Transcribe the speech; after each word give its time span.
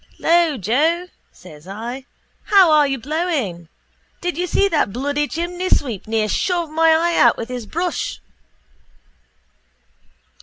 —Lo, 0.17 0.57
Joe, 0.57 1.09
says 1.31 1.67
I. 1.67 2.05
How 2.45 2.71
are 2.71 2.87
you 2.87 2.97
blowing? 2.97 3.69
Did 4.19 4.35
you 4.35 4.47
see 4.47 4.67
that 4.67 4.91
bloody 4.91 5.27
chimneysweep 5.27 6.07
near 6.07 6.27
shove 6.27 6.71
my 6.71 6.89
eye 6.89 7.15
out 7.17 7.37
with 7.37 7.49
his 7.49 7.67
brush? 7.67 8.19